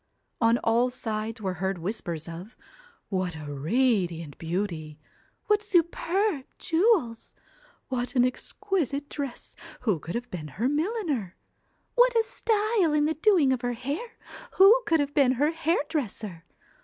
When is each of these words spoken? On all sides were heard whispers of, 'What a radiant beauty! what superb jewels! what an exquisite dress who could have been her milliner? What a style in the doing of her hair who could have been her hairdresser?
On 0.41 0.57
all 0.63 0.89
sides 0.89 1.41
were 1.41 1.53
heard 1.61 1.77
whispers 1.77 2.27
of, 2.27 2.57
'What 3.09 3.35
a 3.35 3.53
radiant 3.53 4.35
beauty! 4.39 4.97
what 5.45 5.61
superb 5.61 6.45
jewels! 6.57 7.35
what 7.87 8.15
an 8.15 8.25
exquisite 8.25 9.09
dress 9.09 9.55
who 9.81 9.99
could 9.99 10.15
have 10.15 10.31
been 10.31 10.47
her 10.57 10.67
milliner? 10.67 11.35
What 11.93 12.15
a 12.17 12.23
style 12.23 12.93
in 12.93 13.05
the 13.05 13.13
doing 13.13 13.53
of 13.53 13.61
her 13.61 13.73
hair 13.73 14.13
who 14.53 14.81
could 14.87 14.99
have 14.99 15.13
been 15.13 15.33
her 15.33 15.51
hairdresser? 15.51 16.45